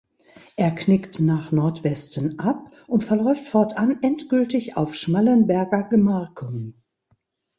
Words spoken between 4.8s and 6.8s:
Schmallenberger Gemarkung.